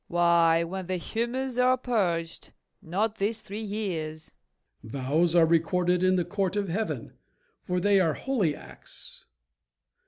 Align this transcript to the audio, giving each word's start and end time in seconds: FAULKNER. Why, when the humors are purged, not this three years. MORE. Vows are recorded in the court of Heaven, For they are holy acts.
FAULKNER. 0.07 0.15
Why, 0.17 0.63
when 0.63 0.87
the 0.87 0.95
humors 0.97 1.59
are 1.59 1.77
purged, 1.77 2.53
not 2.81 3.17
this 3.17 3.41
three 3.41 3.61
years. 3.61 4.31
MORE. 4.81 4.91
Vows 5.03 5.35
are 5.35 5.45
recorded 5.45 6.01
in 6.03 6.15
the 6.15 6.25
court 6.25 6.55
of 6.55 6.69
Heaven, 6.69 7.13
For 7.61 7.79
they 7.79 7.99
are 7.99 8.15
holy 8.15 8.55
acts. 8.55 9.25